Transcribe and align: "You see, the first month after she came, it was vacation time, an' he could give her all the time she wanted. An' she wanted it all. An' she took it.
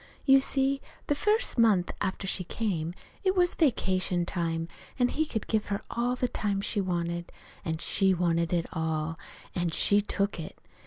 "You 0.25 0.39
see, 0.39 0.81
the 1.05 1.13
first 1.13 1.59
month 1.59 1.91
after 2.01 2.25
she 2.25 2.43
came, 2.43 2.95
it 3.23 3.35
was 3.35 3.53
vacation 3.53 4.25
time, 4.25 4.67
an' 4.97 5.09
he 5.09 5.27
could 5.27 5.45
give 5.45 5.67
her 5.67 5.79
all 5.91 6.15
the 6.15 6.27
time 6.27 6.59
she 6.59 6.81
wanted. 6.81 7.31
An' 7.63 7.77
she 7.77 8.11
wanted 8.15 8.51
it 8.51 8.65
all. 8.73 9.15
An' 9.53 9.69
she 9.69 10.01
took 10.01 10.39
it. 10.39 10.57